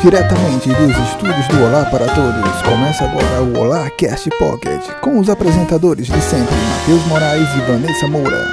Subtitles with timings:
[0.00, 5.28] Diretamente dos estúdios do Olá para Todos, começa agora o Olá Cast Pocket, com os
[5.28, 8.46] apresentadores de sempre, Matheus Moraes e Vanessa Moura.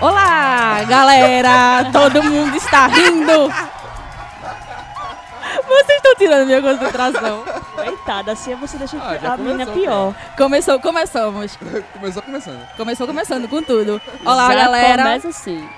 [0.00, 1.90] Olá, galera!
[1.92, 3.52] Todo mundo está rindo!
[5.68, 7.59] Vocês estão tirando minha concentração.
[8.30, 10.14] Assim você deixa Ah, a menina pior.
[10.36, 11.56] Começou, começamos.
[11.92, 12.76] Começou começando.
[12.76, 14.00] Começou começando com tudo.
[14.24, 15.02] Olá, Já galera.
[15.04, 15.68] Começa assim.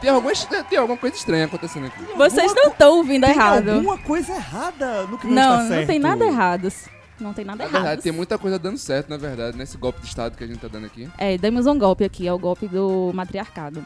[0.00, 2.02] Tem alguma, est- tem alguma coisa estranha acontecendo aqui.
[2.16, 3.68] Vocês não estão ouvindo Tem errado.
[3.70, 5.80] alguma coisa errada no que não, Não, está certo.
[5.80, 6.72] não tem nada errado.
[7.18, 7.82] Não tem nada Na errado.
[7.82, 10.58] verdade, tem muita coisa dando certo, na verdade, nesse golpe de estado que a gente
[10.58, 11.08] tá dando aqui.
[11.18, 13.84] É, demos um golpe aqui, é o golpe do matriarcado.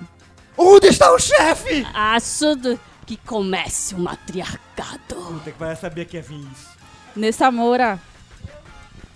[0.58, 1.86] Onde está o chefe?
[1.94, 2.56] Acho
[3.06, 5.14] que comece o matriarcado.
[5.14, 6.79] Puta que vai saber que ia vir isso.
[7.16, 7.98] Nessa Moura.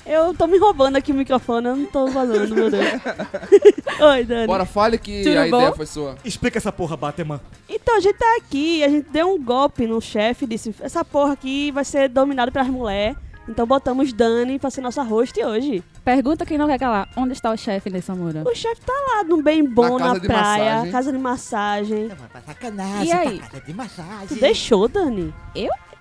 [0.07, 2.85] Eu tô me roubando aqui o microfone, eu não tô falando, meu Deus.
[4.01, 4.47] Oi, Dani.
[4.47, 5.57] Bora, fale que Tudo a bom?
[5.61, 6.17] ideia foi sua.
[6.23, 7.41] Explica essa porra, Batman.
[7.67, 11.33] Então, a gente tá aqui, a gente deu um golpe no chefe, disse, essa porra
[11.33, 13.17] aqui vai ser dominada pelas mulheres.
[13.49, 15.83] Então botamos Dani pra ser nossa host hoje.
[16.03, 17.09] Pergunta quem não quer calar.
[17.15, 18.43] Onde está o chefe nessa Moura?
[18.47, 20.93] O chefe tá lá, num bem bom Na na, casa de praia, massagem.
[20.93, 22.11] casa de massagem.
[22.47, 23.39] Sacanagem, E aí?
[23.51, 24.29] tá de massagem.
[24.29, 25.33] Tu deixou, Dani?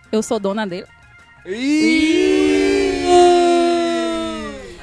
[0.09, 0.87] Eu sou dona dele.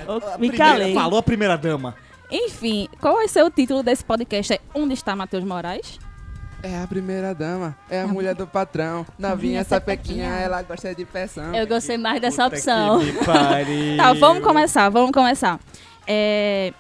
[0.09, 0.95] A me primeira- calei.
[0.95, 1.95] Falou a primeira dama.
[2.31, 4.53] Enfim, qual vai ser o título desse podcast?
[4.53, 5.99] É Onde está Matheus Moraes?
[6.63, 9.07] É a primeira dama, é a mulher do patrão.
[9.19, 10.45] Novinha, sapequinha, sapequinha.
[10.45, 11.55] ela gosta de peção.
[11.55, 12.99] Eu gostei mais dessa Puta opção.
[13.01, 13.97] que me pariu.
[13.97, 15.59] Tá, vamos começar, vamos começar.
[16.07, 16.73] É,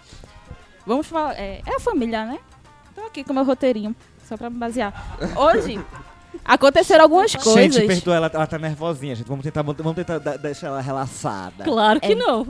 [0.86, 1.34] Vamos falar.
[1.38, 2.38] É, é a família, né?
[2.94, 3.94] Tô aqui com meu roteirinho,
[4.28, 4.92] só pra me basear.
[5.36, 5.80] Hoje
[6.44, 7.74] aconteceram algumas coisas.
[7.74, 9.26] Gente, perdoa, ela, ela tá nervosinha, gente.
[9.26, 11.64] Vamos tentar, vamos tentar deixar ela relaxada.
[11.64, 12.14] Claro que É.
[12.14, 12.46] não.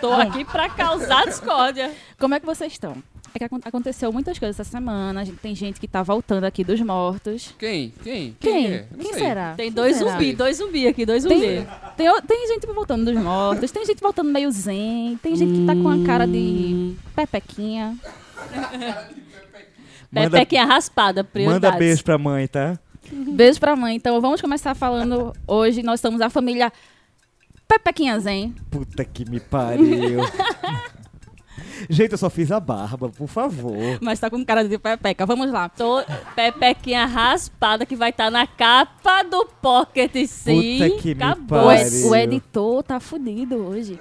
[0.00, 1.90] Tô aqui pra causar discórdia.
[2.18, 2.96] Como é que vocês estão?
[3.34, 5.22] É que acon- aconteceu muitas coisas essa semana.
[5.22, 7.54] A gente tem gente que tá voltando aqui dos mortos.
[7.58, 7.90] Quem?
[8.02, 8.36] Quem?
[8.38, 8.66] Quem?
[8.66, 8.86] é?
[8.90, 9.54] Eu não Quem será?
[9.54, 10.10] Tem Quem dois será?
[10.12, 11.68] zumbi, dois zumbi aqui, dois Tem, zumbi.
[11.96, 15.66] tem, o- tem gente voltando dos mortos, tem gente voltando meio zen, tem gente que
[15.66, 17.96] tá com a cara de pepequinha.
[20.10, 21.62] Manda, Pepequinha raspada, prioridades.
[21.70, 22.78] manda beijo pra mãe, tá?
[23.10, 23.96] Beijo pra mãe.
[23.96, 25.82] Então vamos começar falando hoje.
[25.82, 26.72] Nós estamos a família
[27.66, 28.54] Pepequinha Zen.
[28.70, 30.20] Puta que me pariu.
[31.88, 33.98] gente, eu só fiz a barba, por favor.
[34.00, 35.24] Mas tá com cara de pepeca.
[35.26, 35.68] Vamos lá.
[35.68, 36.02] Tô
[36.34, 40.78] Pepequinha raspada que vai estar na capa do Pocket sim.
[40.78, 41.60] Puta que me Acabou.
[41.60, 42.08] O, pariu.
[42.08, 43.98] o editor tá fudido hoje.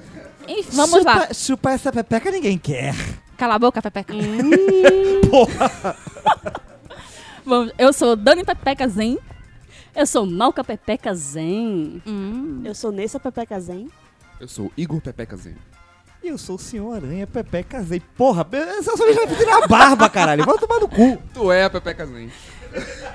[0.48, 1.34] Enfim, vamos chupa, lá.
[1.34, 2.96] Chupar essa pepeca ninguém quer.
[3.38, 4.14] Cala a boca, Pepeca.
[5.30, 6.62] Porra.
[7.46, 9.18] Vamos, eu sou Dani Pepeca Zen.
[9.96, 12.02] Eu sou Malca Pepeca Zen.
[12.08, 12.62] Hum.
[12.64, 13.90] Eu sou Nessa Pepeca Zen.
[14.40, 15.58] Eu sou Igor Pepecazinho.
[16.24, 18.00] E eu sou o senhor Aranha Pepeca Zen.
[18.16, 20.46] Porra, eu só já vai tirar a barba, caralho.
[20.46, 21.22] Vai tomar no cu.
[21.34, 22.32] Tu é a Pepecazinho.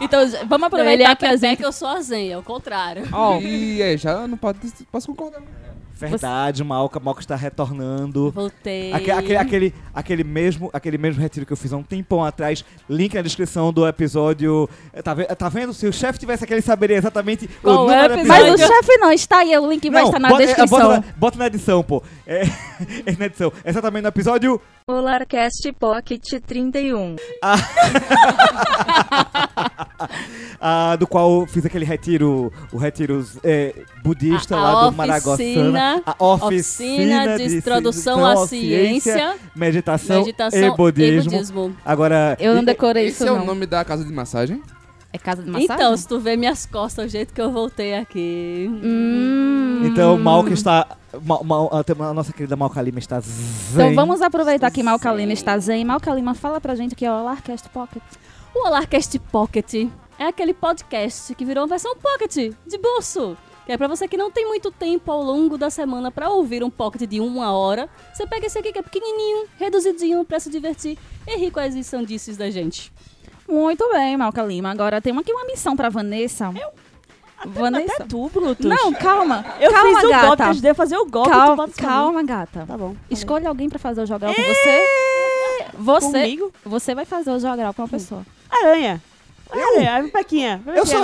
[0.00, 1.62] Então, j- vamos Não, ele é aproveitar a que a Pepeca, gente...
[1.62, 3.04] eu sou a Zen, é o contrário.
[3.12, 4.58] Ó, E é, já não pode,
[4.90, 5.40] posso concordar.
[6.06, 7.00] Verdade, Malca.
[7.00, 8.30] Malca está retornando.
[8.30, 8.92] Voltei.
[8.92, 12.64] Aque- Aquele, aquele, aquele, mesmo, aquele mesmo retiro que eu fiz há um tempão atrás,
[12.88, 14.68] link na descrição do episódio.
[15.02, 15.72] Tá, ve- tá vendo?
[15.74, 18.54] Se o chefe tivesse aquele, ele saberia exatamente Qual o é número o do mas
[18.54, 19.56] o chefe não está aí.
[19.58, 20.78] O link vai Não, estar na bota, é, descrição.
[20.78, 22.02] Bota na, bota na edição, pô.
[22.26, 22.42] É,
[23.06, 23.52] é na edição.
[23.64, 24.60] Exatamente no episódio.
[24.98, 27.16] Polarcast Pocket 31.
[30.58, 36.02] ah, do qual fiz aquele retiro, o retiro é, budista A- a lá do Maragossana.
[36.06, 41.30] A oficina, Oficina de introdução à ciência, meditação, meditação e budismo.
[41.32, 41.76] e budismo.
[41.84, 43.44] Agora, Eu não e- decorei Esse isso, é o não.
[43.44, 44.62] nome da casa de massagem?
[45.12, 45.74] É casa de massagem?
[45.74, 48.68] Então, se tu vê minhas costas, o jeito que eu voltei aqui.
[48.70, 49.82] Hum.
[49.84, 50.86] Então, Malca está.
[51.24, 53.32] Mal, Mal- a, a nossa querida Malca Lima está zen.
[53.72, 55.84] Então vamos aproveitar que Malca Lima está zen.
[55.84, 58.02] Malca Lima, fala pra gente aqui, ó, Larcast Pocket.
[58.54, 59.88] O Alarcast Pocket
[60.18, 63.36] é aquele podcast que virou uma versão pocket, de bolso.
[63.64, 66.64] Que é pra você que não tem muito tempo ao longo da semana pra ouvir
[66.64, 67.88] um pocket de uma hora.
[68.12, 71.74] Você pega esse aqui que é pequenininho, reduzidinho, pra se divertir e rir com as
[71.86, 72.90] sandices da gente.
[73.48, 74.70] Muito bem, Malca Lima.
[74.70, 76.52] Agora temos aqui uma missão pra Vanessa.
[76.54, 76.70] Eu?
[77.46, 77.94] Vanessa?
[77.94, 78.66] Até tu, Brutus.
[78.66, 79.44] Não, calma.
[79.60, 80.26] eu calma, fiz o gata.
[80.26, 81.30] golpe, eu ajudei a fazer o golpe.
[81.30, 82.64] Calma, calma, gata.
[82.66, 82.96] Tá bom.
[83.08, 84.86] Escolha alguém pra fazer o jogral com você.
[85.78, 86.52] Você, Comigo?
[86.64, 88.26] você vai fazer o jogral com uma pessoa.
[88.50, 89.00] Aranha.
[89.50, 90.62] Aranha, a Pepequinha.
[90.66, 91.00] Eu sou,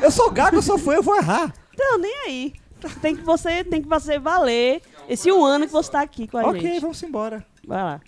[0.00, 1.52] eu sou gago, eu sou fã, eu vou errar.
[1.72, 2.54] Então, nem aí.
[3.00, 6.38] Tem que você, tem que você valer esse um ano que você tá aqui com
[6.38, 6.80] a ok, gente.
[6.80, 7.44] vamos embora.
[7.66, 8.00] Vai lá.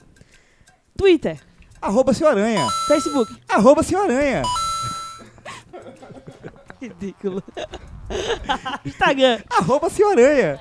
[0.96, 1.40] Twitter,
[1.80, 2.66] Arroba Senhor Aranha.
[2.88, 3.34] Facebook.
[3.48, 4.42] Arroba Senhor Aranha.
[6.80, 7.42] Ridículo.
[8.84, 9.38] Instagram.
[9.50, 10.60] Arroba senhoranha.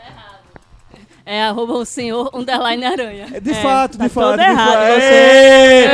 [1.25, 3.27] É arroba o senhor underline aranha.
[3.33, 4.27] É, De É, fato, tá de fato.
[4.29, 4.93] todo de errado fato.
[4.95, 5.87] você.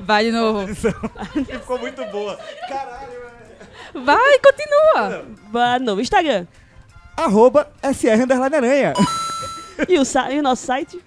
[0.00, 0.66] Vai de novo.
[0.74, 2.36] Ficou muito boa.
[2.68, 4.04] Caralho, velho.
[4.04, 5.24] Vai, continua.
[5.50, 6.46] Vá no Instagram.
[7.16, 8.92] Arroba SR underline aranha.
[9.88, 10.02] E o,
[10.32, 11.00] e o nosso site?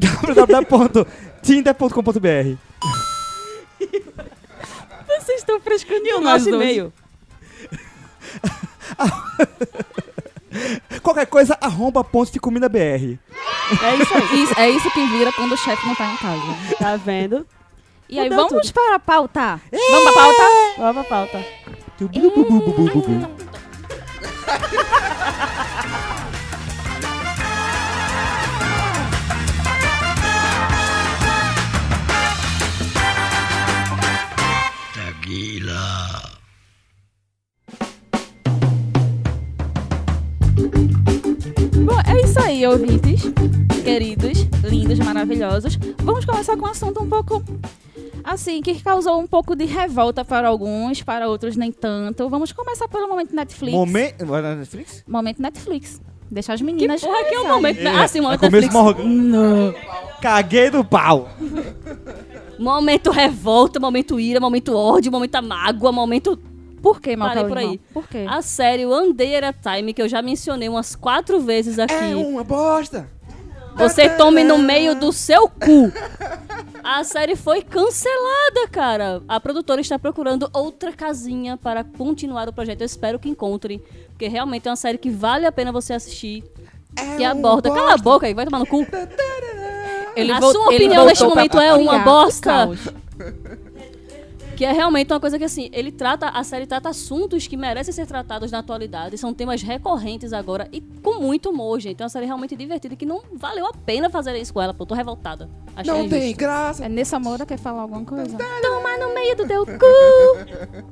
[0.00, 2.56] www.tinder.com.br
[5.06, 6.92] Vocês estão frescando E o nosso e-mail?
[11.02, 12.78] Qualquer coisa, arromba ponto de comida BR.
[12.78, 13.18] É
[13.96, 14.42] isso aí.
[14.42, 16.42] Isso- é isso que vira quando o chefe não tá em casa.
[16.78, 17.46] Tá vendo?
[18.08, 18.74] E aí, Mudou vamos tudo.
[18.74, 19.60] para a pauta.
[19.70, 20.42] Vamos para a pauta?
[20.78, 21.44] Vamos pra pauta.
[22.00, 22.08] Bom,
[42.50, 43.22] aí, ouvintes.
[43.84, 45.78] Queridos, lindos, maravilhosos.
[46.02, 47.42] Vamos começar com um assunto um pouco...
[48.22, 52.28] Assim, que causou um pouco de revolta para alguns, para outros nem tanto.
[52.28, 53.72] Vamos começar pelo momento Netflix.
[53.74, 54.26] Momento.
[54.26, 55.04] Netflix?
[55.08, 56.02] Momento Netflix.
[56.30, 57.00] Deixa as Que meninas.
[57.00, 57.80] porra que é o momento.
[57.86, 58.74] Ah, sim, o momento É começo Netflix.
[58.74, 59.04] Morgan.
[59.04, 59.74] Não.
[60.20, 61.30] Caguei no pau.
[62.58, 66.38] Momento revolta, momento ira, momento ódio, momento mágoa, momento.
[66.82, 67.48] Por que, Parei Malcolm?
[67.48, 67.80] por aí.
[67.92, 68.26] Por quê?
[68.28, 71.94] A série One Day at a Time, que eu já mencionei umas quatro vezes aqui.
[71.94, 73.08] É uma bosta.
[73.76, 75.92] Você tome no meio do seu cu.
[76.82, 79.22] A série foi cancelada, cara.
[79.28, 82.80] A produtora está procurando outra casinha para continuar o projeto.
[82.80, 83.80] Eu espero que encontrem.
[84.08, 86.44] Porque realmente é uma série que vale a pena você assistir.
[86.96, 87.70] É que uma aborda.
[87.70, 88.02] Cala a bosta.
[88.02, 88.86] boca aí, vai tomar no cu.
[90.16, 92.68] Ele a sua opinião neste momento é uma bosta.
[94.60, 97.94] Que é realmente uma coisa que, assim, ele trata, a série trata assuntos que merecem
[97.94, 102.02] ser tratados na atualidade, são temas recorrentes agora e com muito humor, gente.
[102.02, 104.84] É uma série realmente divertida que não valeu a pena fazer isso com ela, pô.
[104.84, 105.48] Tô revoltada.
[105.74, 106.36] Achei Não tem injusto.
[106.36, 106.84] graça.
[106.84, 108.36] É nessa Moura quer falar alguma coisa?
[108.36, 109.70] Toma no meio do teu cu!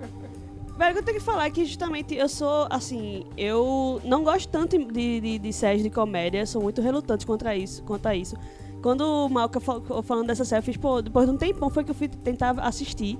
[0.78, 4.24] Velho, o que eu tenho que falar é que justamente eu sou, assim, eu não
[4.24, 8.16] gosto tanto de, de, de séries de comédia, sou muito relutante contra isso, quanto a
[8.16, 8.34] isso.
[8.80, 11.84] Quando o Malca falou falando dessa série, eu fiz, pô, depois de um tempão foi
[11.84, 13.18] que eu fui tentar assistir.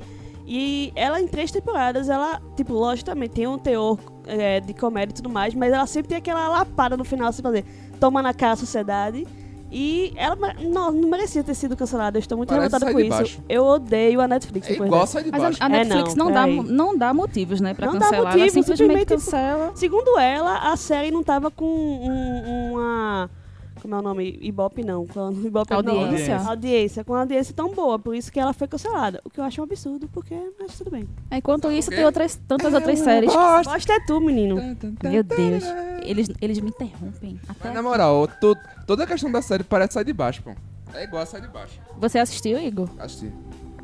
[0.51, 5.13] E ela, em três temporadas, ela, tipo, lógico também tem um teor é, de comédia
[5.13, 7.67] e tudo mais, mas ela sempre tem aquela lapada no final, assim, fazer
[8.01, 9.27] toma na cara a sociedade.
[9.71, 13.11] E ela não, não merecia ter sido cancelada, eu estou muito Parece revoltada com isso.
[13.11, 13.43] Baixo.
[13.47, 15.07] Eu odeio a Netflix É igual dessa.
[15.13, 15.59] sai de Mas baixo.
[15.61, 18.33] a, a É, Netflix não, não, dá, não dá motivos, né, pra Não dá cancelar.
[18.33, 19.73] Ela motivo, simplesmente, simplesmente- cancela.
[19.75, 23.31] Segundo ela, a série não tava com um- uma.
[23.81, 24.39] Como é o nome?
[24.43, 25.07] Ibope não.
[25.07, 26.01] com- Ibope não.
[26.01, 26.37] Audiência.
[26.39, 27.05] Audiência.
[27.05, 29.21] Com uma audiência tão boa, por isso que ela foi cancelada.
[29.25, 30.35] O que eu acho um absurdo, porque.
[30.59, 31.09] Mas tudo bem.
[31.31, 33.33] Enquanto isso, tem outras, tantas É outras séries.
[33.33, 33.73] bosta.
[33.73, 34.57] Gosta é tu, menino.
[35.03, 35.65] Meu Deus.
[36.03, 37.41] Eles, eles me interrompem.
[37.49, 40.53] Até Mas, na moral, to- toda a questão da série parece sai de baixo, pô.
[40.95, 41.79] É igual a sai de baixo.
[41.99, 42.89] Você assistiu, Igor?
[42.99, 43.31] Assisti.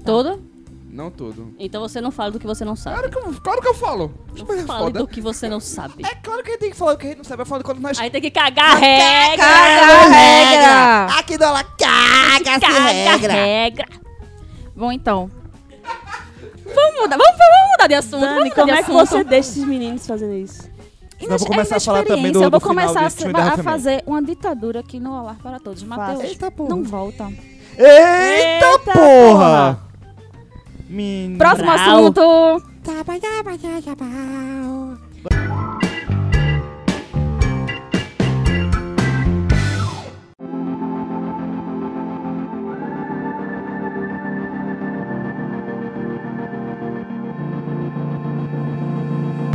[0.05, 0.38] Toda?
[0.94, 1.52] Não tudo.
[1.58, 2.96] Então você não fala do que você não sabe.
[2.96, 4.14] Claro que eu, claro que eu falo.
[4.38, 4.99] Não Mas é fale foda.
[5.00, 6.06] do que você não sabe.
[6.06, 7.43] É claro que a gente tem que falar o que a gente não sabe.
[7.43, 7.99] Afinal de contas, nós.
[7.99, 9.44] Aí tem que cagar a regra!
[10.08, 11.19] regra!
[11.19, 13.87] Aqui do ela caga Caga a regra!
[14.76, 15.29] Bom, então.
[16.64, 18.20] Vamos mudar, vamos, vamos mudar de assunto.
[18.20, 19.08] vamos Dani, mudar como de é que assunto.
[19.08, 20.62] você deixa esses meninos fazendo isso?
[21.20, 23.01] Eu vou começar é a falar também do- Eu vou do final começar
[23.41, 25.82] a, a fazer uma ditadura aqui no Olhar para Todos.
[25.82, 26.69] Matheus, Eita porra.
[26.70, 27.24] não volta.
[27.77, 29.81] Eita, Eita, porra!
[30.88, 31.38] Menina.
[31.38, 32.62] Próximo assunto.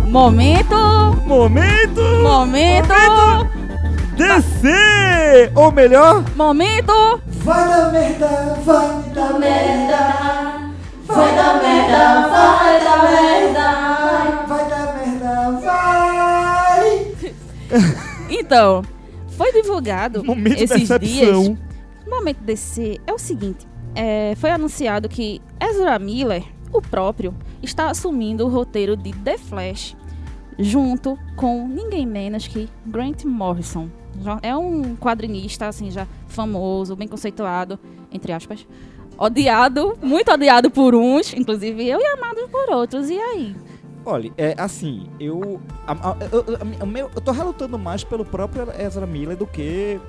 [0.10, 0.76] Momento,
[1.28, 2.02] Momento!
[2.24, 2.94] momento,
[4.18, 5.52] DC!
[5.56, 7.22] Ou melhor, momento.
[7.44, 10.59] vai dar merda, vai dar merda.
[11.10, 14.46] Vai dar merda, vai dar merda!
[14.48, 16.90] Vai dar merda, vai!
[18.30, 18.84] Então,
[19.30, 21.36] foi divulgado Momento de esses dias.
[21.36, 21.58] O
[22.10, 28.46] momento DC é o seguinte: é, foi anunciado que Ezra Miller, o próprio, está assumindo
[28.46, 29.98] o roteiro de The Flash,
[30.60, 33.90] junto com ninguém menos que Grant Morrison.
[34.22, 37.80] Já é um quadrinista assim já famoso, bem conceituado,
[38.12, 38.68] entre aspas.
[39.20, 43.10] Odiado, muito odiado por uns, inclusive eu, e amado por outros.
[43.10, 43.54] E aí?
[44.06, 46.16] Olha, é assim, eu, a- a-
[46.82, 50.00] a- meu- eu tô relutando mais pelo próprio Ezra Miller do que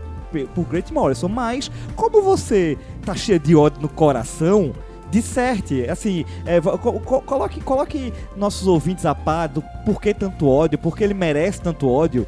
[0.55, 4.73] por Grant Morrison, mas como você tá cheio de ódio no coração,
[5.11, 10.49] Disserte, assim, é, co- co- coloque, coloque nossos ouvintes a par do por que tanto
[10.49, 12.25] ódio, por que ele merece tanto ódio.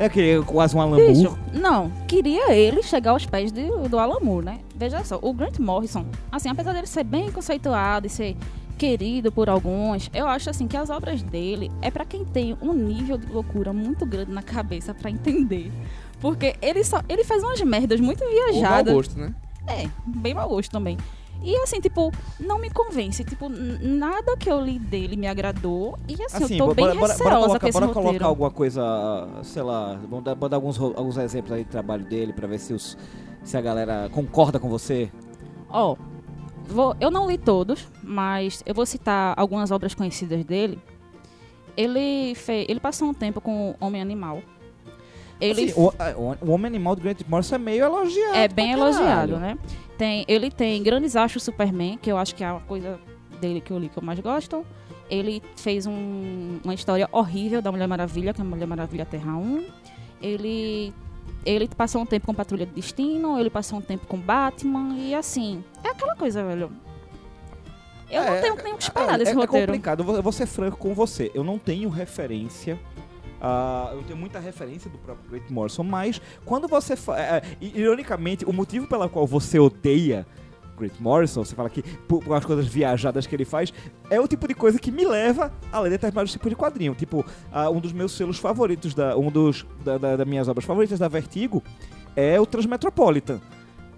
[0.00, 4.46] É que quase um Alan Bicho, não, queria ele chegar aos pés de- do Moore,
[4.46, 4.60] né?
[4.74, 8.34] Veja só, o Grant Morrison, assim, apesar dele ser bem conceituado e ser
[8.78, 12.72] querido por alguns, eu acho assim que as obras dele é pra quem tem um
[12.72, 15.70] nível de loucura muito grande na cabeça pra entender.
[16.18, 18.94] Porque ele só ele faz umas merdas muito Ou mau viajadas.
[18.94, 19.34] gosto, né?
[19.66, 20.96] É, bem mau gosto também.
[21.42, 23.24] E assim, tipo, não me convence.
[23.24, 25.98] Tipo, nada que eu li dele me agradou.
[26.08, 28.08] E assim, Assim, eu tô bora, bem bora, receosa bora com colocar, esse bora roteiro.
[28.08, 32.04] colocar alguma coisa, sei lá, vamos dar, vamos dar alguns, alguns exemplos aí do trabalho
[32.04, 32.96] dele pra ver se, os,
[33.42, 35.10] se a galera concorda com você.
[35.70, 35.96] Ó,
[36.66, 40.78] vou, eu não li todos, mas eu vou citar algumas obras conhecidas dele.
[41.76, 44.42] Ele fez, ele passou um tempo com o Homem Animal.
[45.40, 45.92] Ele Assim, o,
[46.44, 48.36] o- Homem Animal do Grant Morrison é meio elogiado.
[48.36, 49.56] é bem elogiado, né?
[49.96, 52.98] Tem, ele tem Grandes Achos Superman, que eu acho que é a coisa
[53.40, 54.64] dele que eu li que eu mais gosto.
[55.08, 59.36] Ele fez um- uma história horrível da Mulher Maravilha, que é a Mulher Maravilha Terra
[59.36, 59.64] 1.
[60.20, 60.92] Ele
[61.44, 65.14] ele passou um tempo com Patrulha de Destino, ele passou um tempo com Batman e
[65.14, 66.70] assim, é aquela coisa, velho.
[68.10, 69.66] Eu não É, tenho nem o que esperar desse é, é roteiro.
[69.68, 71.30] complicado, eu vou, eu vou ser franco com você.
[71.32, 72.78] Eu não tenho referência.
[73.40, 76.94] Ah, eu tenho muita referência do próprio Grant Morrison, mas quando você.
[77.60, 80.26] i- ironicamente, o motivo pela qual você odeia
[80.78, 83.72] Grant Morrison, você fala que por, por as coisas viajadas que ele faz,
[84.08, 86.94] é o tipo de coisa que me leva a ler determinados tipos de quadrinho.
[86.94, 90.64] Tipo, ah, um dos meus selos favoritos, da, um dos da, da- das minhas obras
[90.64, 91.62] favoritas da Vertigo
[92.16, 93.40] é o Transmetropolitan.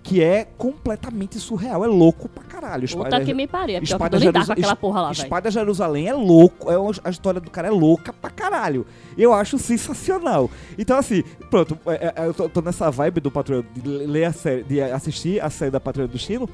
[0.02, 2.88] Que é completamente surreal, é louco pra caralho.
[2.88, 3.76] Puta que me pariu.
[3.76, 5.22] É pior que com aquela porra lá, velho.
[5.22, 8.84] Espada Jerusalém é louco, é uma- a história do cara é louca pra caralho.
[9.16, 10.50] Eu acho sensacional.
[10.76, 14.32] Então, assim, pronto, é- é- eu tô, tô nessa vibe do Patrulha, de ler a
[14.32, 16.48] série, de assistir a série da Patrulha do Destino.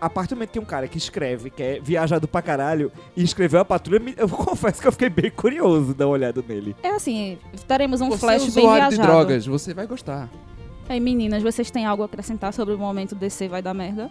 [0.00, 2.92] A partir do momento que tem um cara que escreve, que é viajado pra caralho,
[3.16, 6.44] e escreveu a patrulha, eu confesso que eu fiquei bem curioso de dar uma olhada
[6.46, 6.76] nele.
[6.82, 8.94] É assim, teremos um Você é flash bem viajado.
[8.96, 10.28] de drogas, você vai gostar.
[10.88, 14.10] Aí, meninas, vocês têm algo a acrescentar sobre o momento DC vai dar merda?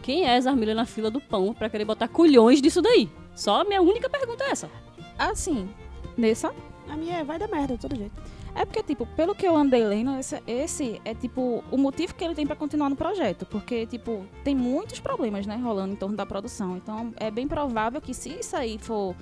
[0.00, 3.10] Quem é essa Armília na fila do pão pra querer botar culhões disso daí?
[3.34, 4.70] Só a minha única pergunta é essa.
[5.18, 5.68] Assim,
[6.16, 6.54] nessa
[6.88, 8.14] A minha é, vai dar merda, de todo jeito.
[8.54, 12.24] É porque, tipo, pelo que eu andei lendo, esse, esse é, tipo, o motivo que
[12.24, 13.44] ele tem pra continuar no projeto.
[13.44, 16.76] Porque, tipo, tem muitos problemas, né, rolando em torno da produção.
[16.76, 19.14] Então, é bem provável que se isso aí for...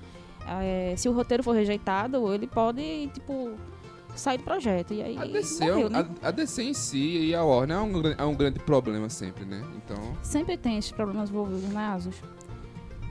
[0.62, 3.52] é, se o roteiro for rejeitado, ele pode, tipo,
[4.20, 4.92] sair do projeto.
[4.94, 6.06] E aí, A DC, é morreu, um- né?
[6.22, 9.44] a, a DC em si e a Warner é um, é um grande problema sempre,
[9.44, 9.62] né?
[9.76, 12.14] Então, Sempre tem esses problemas envolvidos, né, Asus?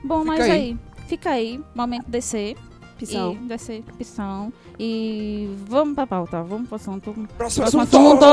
[0.04, 0.50] Bom, Fica mas aí.
[0.50, 0.78] aí.
[1.08, 2.56] fica aí, momento DC.
[2.98, 3.34] Pisão.
[3.34, 4.50] E DC, opção.
[4.78, 7.12] E vamos pra pauta, vamos pro assunto.
[7.36, 8.24] Próximo Próximo assunto!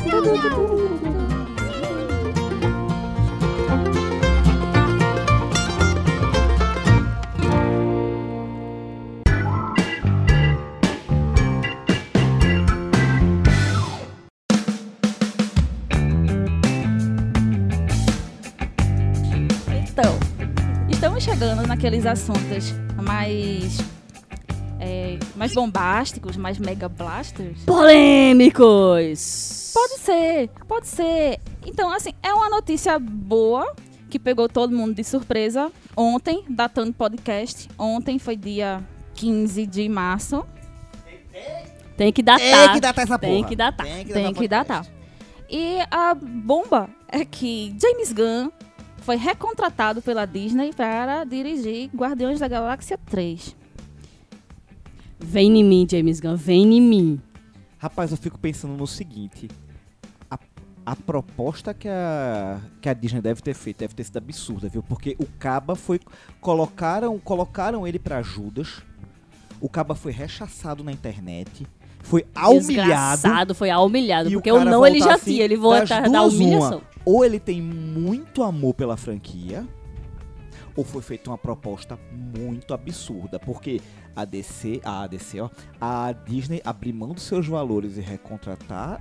[0.00, 1.41] Então,
[21.82, 22.72] naqueles assuntos
[23.02, 23.78] mais.
[24.78, 27.64] é, mais bombásticos, mais mega blasters.
[27.64, 29.18] Polêmicos!
[29.74, 31.40] Pode ser, pode ser.
[31.66, 33.74] Então, assim, é uma notícia boa
[34.08, 35.72] que pegou todo mundo de surpresa.
[35.96, 38.80] Ontem, datando podcast, ontem foi dia
[39.16, 40.46] 15 de março.
[41.96, 42.38] Tem que datar.
[42.38, 43.32] Tem que datar essa porra.
[43.32, 43.86] Tem que datar.
[43.86, 44.68] Tem que Tem datar que podcast.
[44.68, 44.86] datar.
[45.50, 48.50] E a bomba é que James Gunn
[49.02, 53.56] foi recontratado pela Disney para dirigir Guardiões da Galáxia 3.
[55.18, 57.20] Vem em mim, James Gunn, vem em mim.
[57.78, 59.48] Rapaz, eu fico pensando no seguinte.
[60.30, 60.38] A,
[60.86, 64.82] a proposta que a, que a Disney deve ter feito deve ter sido absurda, viu?
[64.82, 66.00] Porque o Caba foi.
[66.40, 68.82] Colocaram, colocaram ele pra Judas.
[69.60, 71.66] O Caba foi rechaçado na internet.
[72.02, 72.66] Foi humilhado.
[72.66, 74.30] Desgraçado, foi humilhado.
[74.30, 76.78] Porque o não ele já assim, tinha, ele volta das da humilhação.
[76.78, 76.91] uma.
[77.04, 79.66] Ou ele tem muito amor pela franquia,
[80.76, 83.38] ou foi feita uma proposta muito absurda.
[83.40, 83.80] Porque
[84.14, 89.00] a DC, a DC, ó, a Disney abrir mão dos seus valores e recontratar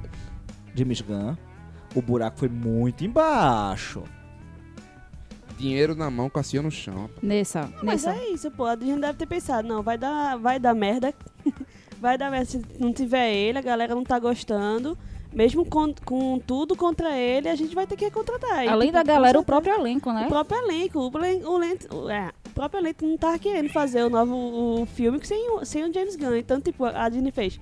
[0.76, 1.36] James Gunn,
[1.96, 4.04] o buraco foi muito embaixo.
[5.58, 7.08] dinheiro na mão, cassinha no chão.
[7.22, 8.16] Nessa, Mas nessa.
[8.16, 8.66] é isso, pô.
[8.66, 11.14] A gente deve ter pensado, não, vai dar, vai dar merda.
[12.02, 14.98] vai dar merda se não tiver ele, a galera não tá gostando.
[15.34, 18.66] Mesmo com, com tudo contra ele, a gente vai ter que contratar.
[18.66, 20.26] E, Além tipo, da galera, o próprio elenco, né?
[20.26, 21.00] O próprio elenco.
[21.00, 24.36] O, o, o- é, o próprio elenco não tava querendo fazer o novo
[24.82, 26.36] o filme sem, o- sem o James Gunn.
[26.36, 27.58] Então, tipo, a Disney fez.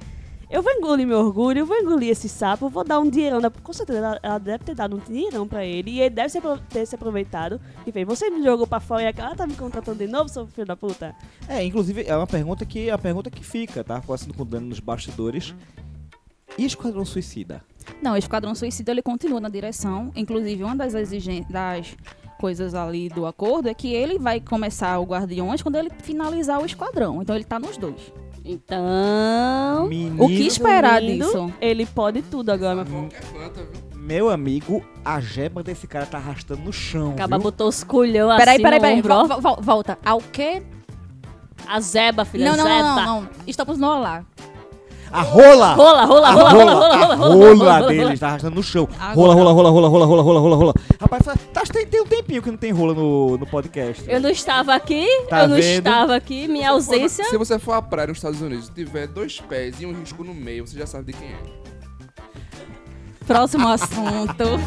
[0.50, 3.40] Eu vou engolir meu orgulho, eu vou engolir esse sapo, vou dar um dinheirão.
[3.40, 3.52] Da...
[3.52, 5.92] Com certeza ela, ela deve ter dado um dinheirão pra ele.
[5.92, 7.62] E ele deve ser, ter se aproveitado.
[7.86, 10.48] E fez, você me jogou pra fora e ela tá me contratando de novo, seu
[10.48, 11.16] filho da puta.
[11.48, 14.02] É, inclusive, é uma pergunta que, a pergunta que fica, tá?
[14.02, 15.54] Conversando com o Dani nos bastidores.
[16.60, 17.62] E Esquadrão Suicida?
[18.02, 20.12] Não, Esquadrão Suicida ele continua na direção.
[20.16, 21.96] Inclusive, uma das exigências das
[22.40, 26.66] coisas ali do acordo é que ele vai começar o Guardiões quando ele finalizar o
[26.66, 27.22] Esquadrão.
[27.22, 28.12] Então ele tá nos dois.
[28.46, 29.88] Então.
[29.88, 31.54] Menino, O que esperar Resumindo, disso?
[31.62, 33.10] Ele pode tudo agora, meu
[33.96, 37.44] meu amigo, a jeba desse cara tá arrastando no chão, Acaba viu?
[37.44, 38.40] botou os culhão assim.
[38.40, 39.02] Peraí, peraí, peraí.
[39.04, 40.00] Vol- vol- Volta.
[40.04, 40.64] Ao quê?
[41.68, 42.50] A zeba, filha.
[42.50, 42.82] Não, não, zeba.
[42.82, 43.30] não, não, não.
[43.46, 44.26] Estamos no olá.
[45.12, 45.74] A rola!
[45.74, 48.88] Rola, rola, rola, rola, rola, rola, rola, rola rola, dele está arrastando no chão.
[49.16, 50.74] Rola, rola, rola, rola, rola, rola, rola, rola, rola.
[51.02, 54.04] Rapaz, faz- tá, tem, tem um tempinho que não tem rola no, no podcast.
[54.08, 55.88] Eu não estava aqui, Tá eu não vendo?
[55.88, 57.26] estava aqui, minha ausência.
[57.26, 60.24] Se você for à praia nos Estados Unidos e tiver dois pés e um risco
[60.24, 61.40] no meio, você já sabe de quem é.
[63.26, 64.60] Próximo assunto.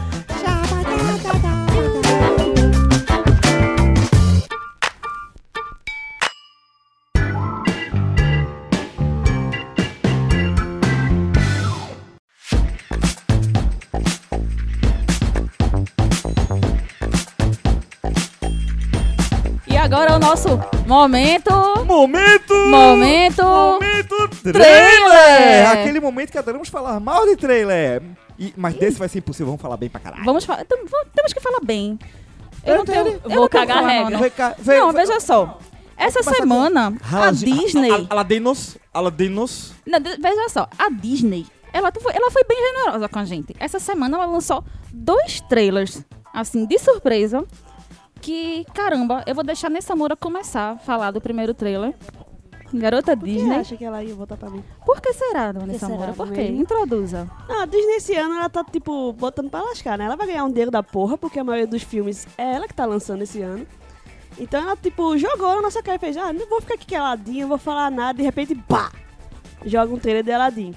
[20.43, 21.51] Nosso momento.
[21.85, 22.55] Momento!
[22.55, 23.43] Momento.
[23.45, 24.53] Momento trailer!
[24.53, 25.69] Trailer!
[25.71, 28.03] Aquele momento que adoramos falar mal de trailer.
[28.39, 30.25] E- mas desse vai ser impossível, vamos falar bem pra caralho.
[30.25, 30.65] Vamos falar.
[30.65, 31.99] Temos que falar bem.
[32.65, 33.07] Eu não tenho.
[33.09, 34.19] eu Vou não cagar falar, regra.
[34.19, 35.59] Não, cá, vem- não vem- veja só.
[35.97, 37.91] Essa semana, a Disney.
[37.91, 39.73] A- a- Aladinos, Aladinos.
[39.87, 43.55] Não, de- veja só, a Disney, ela foi, ela foi bem generosa com a gente.
[43.61, 46.03] Essa semana ela lançou dois trailers,
[46.35, 47.45] assim, de surpresa.
[48.23, 51.93] Que, caramba, eu vou deixar Nessa Moura começar a falar do primeiro trailer.
[52.73, 53.57] Garota Quem Disney.
[53.57, 54.65] acha que ela ia voltar pra mim?
[54.87, 56.13] Por que será, dona Nessa Moura?
[56.13, 56.43] Por quê?
[56.45, 57.29] Introduza.
[57.49, 60.05] Ah, a Disney esse ano ela tá, tipo, botando pra lascar, né?
[60.07, 62.73] Ela vai ganhar um dinheiro da porra, porque a maioria dos filmes é ela que
[62.73, 63.67] tá lançando esse ano.
[64.39, 67.43] Então ela, tipo, jogou na nossa cara e fez, ah, não vou ficar aqui caladinha,
[67.43, 68.91] não vou falar nada, de repente, pá!
[69.67, 70.75] Joga um trailer de Aladdin.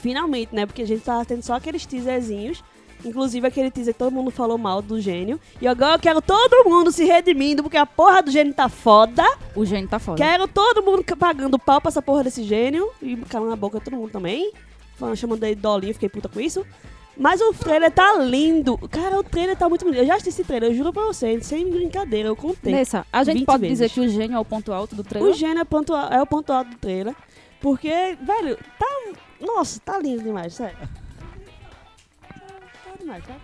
[0.00, 0.66] Finalmente, né?
[0.66, 2.64] Porque a gente tava tendo só aqueles teaserzinhos.
[3.04, 5.38] Inclusive aquele teaser que todo mundo falou mal do gênio.
[5.60, 9.22] E agora eu quero todo mundo se redimindo, porque a porra do gênio tá foda.
[9.54, 10.16] O gênio tá foda.
[10.16, 12.90] Quero todo mundo pagando pau pra essa porra desse gênio.
[13.02, 14.52] E calando a boca todo mundo também.
[14.96, 16.64] Falando, chamando ele dolinho, fiquei puta com isso.
[17.16, 18.76] Mas o trailer tá lindo.
[18.90, 20.00] Cara, o trailer tá muito bonito.
[20.00, 22.72] Eu já assisti esse trailer, eu juro pra você, sem brincadeira, eu contei.
[22.72, 23.78] Nessa, a gente 20 pode vezes.
[23.78, 25.32] dizer que o gênio é o ponto alto do O trailer?
[25.34, 27.14] gênio é, ponto, é o ponto alto do trailer.
[27.60, 28.86] Porque, velho, tá.
[29.40, 30.76] Nossa, tá lindo demais, sério.
[33.26, 33.34] Tá?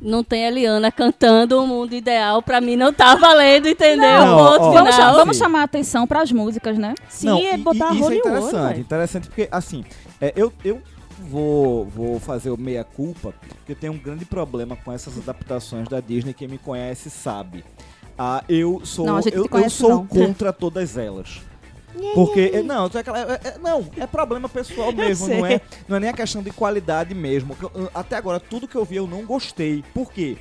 [0.00, 4.24] Não tem a Eliana cantando o mundo ideal, pra mim não tá valendo, entendeu?
[4.24, 4.92] Não, ó, Vamos, final.
[4.92, 6.94] cha- vamos chamar a atenção pras músicas, né?
[7.08, 9.84] Sim, Não, é botar e, isso é em ouro, interessante, interessante porque assim,
[10.20, 10.80] é, eu, eu
[11.18, 15.86] vou, vou fazer o meia culpa, porque eu tenho um grande problema com essas adaptações
[15.86, 17.62] da Disney, quem me conhece sabe.
[18.16, 20.06] Ah, eu sou Não, eu, eu sou não.
[20.06, 21.42] contra todas elas.
[22.14, 26.10] Porque, não, é é- é- não, é problema pessoal mesmo, não é, não é nem
[26.10, 27.56] a questão de qualidade mesmo.
[27.94, 29.84] Até agora, tudo que eu vi eu não gostei.
[29.94, 30.36] Por quê?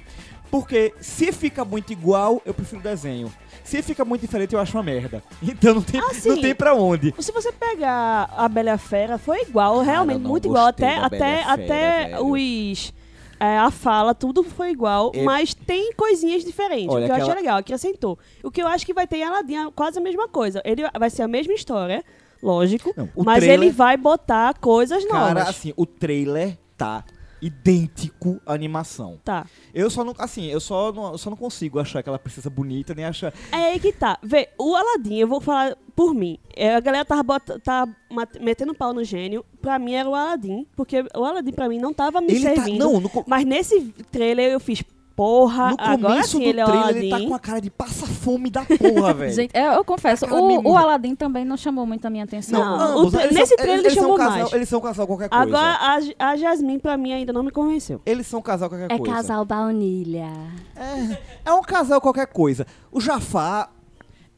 [0.52, 3.32] Porque se fica muito igual, eu prefiro desenho.
[3.64, 5.22] Se fica muito diferente, eu acho uma merda.
[5.44, 7.14] Então não tem, Ah, não tem pra onde.
[7.20, 10.68] Se você pegar a Bela Fera, foi igual, realmente, muito igual.
[10.68, 12.26] Até, até, Fera, até velho.
[12.26, 12.94] os.
[13.40, 16.94] É, a fala, tudo foi igual, É- mas tem coisinhas diferentes.
[16.94, 18.20] Olha, o que eu aquela- achei legal, acrescentou.
[18.44, 20.62] O que eu acho que vai ter em Aladdin é quase a mesma coisa.
[20.66, 22.04] Ele vai ser a mesma história,
[22.44, 25.50] lógico, Não, mas trailer- ele vai botar coisas Cara, novas.
[25.50, 27.04] assim, o trailer tá
[27.42, 29.20] idêntico à animação.
[29.24, 29.46] Tá.
[29.74, 32.94] Eu só não, assim, eu só não, eu só não consigo achar aquela princesa bonita,
[32.94, 33.34] nem achar...
[33.52, 34.18] É aí que tá.
[34.24, 36.38] Vê, o Aladdin, eu vou falar por mim.
[36.56, 39.46] É, a galera tava bota- tá mat- metendo pau no gênio.
[39.62, 42.56] Pra mim era o Aladdin, porque o Aladdin pra mim não tava me Ele tá,
[42.56, 42.80] servindo.
[42.80, 44.84] não, no, Mas nesse trailer eu fiz,
[45.20, 47.00] porra, no agora começo sim do ele é o trailer Aladdin.
[47.00, 49.34] ele tá com a cara de passa fome da porra, velho.
[49.34, 52.60] Gente, eu, eu confesso, o, o Aladdin também não chamou muito a minha atenção.
[52.60, 54.54] Não, ambos, o tra- eles nesse são- trailer eles ele chamou casal, mais.
[54.54, 55.44] Eles são um casal qualquer coisa.
[55.44, 55.78] Agora
[56.20, 58.02] a, a Jasmine pra mim ainda não me convenceu.
[58.06, 59.14] Eles são um casal qualquer É coisa.
[59.14, 60.30] casal baunilha.
[60.76, 61.18] É,
[61.50, 62.66] é um casal qualquer coisa.
[62.92, 63.72] O Jafar...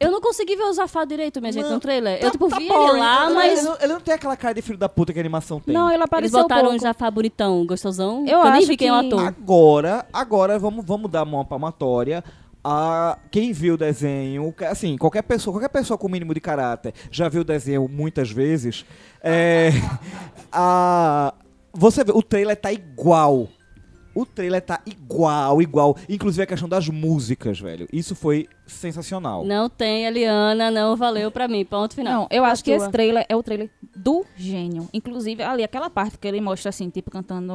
[0.02, 2.18] Eu não consegui ver o Zafar direito, minha gente, no trailer.
[2.20, 2.90] tá- eu, tipo, tá vi boring.
[2.90, 3.58] ele lá, mas...
[3.58, 5.72] Ele, não- ele não tem aquela cara de filho da puta que a animação tem.
[5.74, 6.76] Não, ele Eles apareceu botaram pouco.
[6.76, 8.24] o Jafar bonitão, gostosão.
[8.26, 9.26] Eu que nem acho vi quem é o que- ator.
[9.26, 12.22] Agora, agora vamos, vamos dar uma palmatória
[12.64, 16.94] a quem viu o desenho, que- assim, qualquer pessoa, qualquer pessoa com mínimo de caráter
[17.10, 18.84] já viu o desenho muitas vezes.
[19.22, 19.70] É,
[20.52, 21.34] a,
[21.72, 23.48] você vê, o trailer tá igual.
[24.14, 25.96] O trailer tá igual, igual.
[26.08, 27.88] Inclusive a questão das músicas, velho.
[27.92, 29.44] Isso foi sensacional.
[29.44, 31.64] Não tem, Eliana, não valeu pra mim.
[31.64, 32.22] Ponto final.
[32.22, 32.84] Não, eu acho que tua.
[32.84, 34.88] esse trailer é o trailer do gênio.
[34.92, 37.52] Inclusive, ali, aquela parte que ele mostra, assim, tipo, cantando...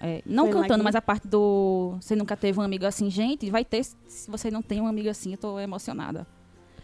[0.00, 1.96] é, não Like cantando, mas a parte do...
[2.00, 3.10] Você nunca teve um amigo assim.
[3.10, 3.84] Gente, vai ter...
[3.84, 6.26] Se você não tem um amigo assim, eu tô emocionada.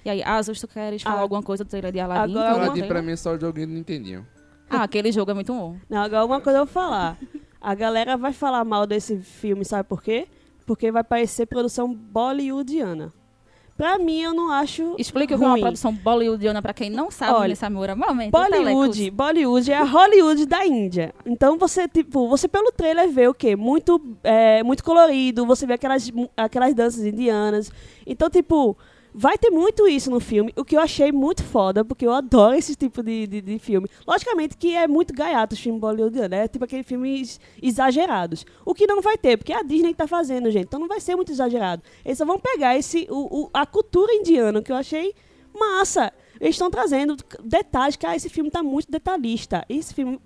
[0.05, 2.37] E aí, Asus, tu queres falar Ah, alguma coisa do trailer de Aladdin?
[2.37, 4.27] agora Aladdin pra mim é só o joguinho do Nintendinho.
[4.69, 5.77] Ah, aquele jogo é muito bom.
[5.89, 7.19] Não, agora uma coisa eu vou falar.
[7.65, 10.29] A galera vai falar mal desse filme, sabe por quê?
[10.67, 13.11] Porque vai parecer produção bollywoodiana.
[13.75, 15.63] Pra mim, eu não acho Explica o que é uma ruim.
[15.63, 17.97] produção bollywoodiana pra quem não sabe, Olha, nessa Samura.
[17.97, 21.15] Momento, Bollywood, Bollywood é a Hollywood da Índia.
[21.25, 23.57] Então você, tipo, você pelo trailer vê o quê?
[23.57, 27.73] Muito, é, muito colorido, você vê aquelas, aquelas danças indianas.
[28.07, 28.77] Então, tipo,
[29.15, 32.57] vai ter muito isso no filme, o que eu achei muito foda, porque eu adoro
[32.57, 33.89] esse tipo de, de, de filme.
[34.07, 38.45] Logicamente que é muito gaiato os filmes bollywoodianos, é tipo aqueles filmes exagerados.
[38.65, 40.65] O que não vai ter, porque é a Disney que tá fazendo, gente.
[40.67, 41.83] Então não vai ser muito exagerado.
[42.05, 45.15] Eles só vão pegar esse, o, o- a cultura indiana, que eu achei
[45.57, 46.13] massa.
[46.41, 49.65] Eles estão trazendo detalhes, que ah, esse filme tá muito detalhista.
[49.69, 50.21] Esse filme,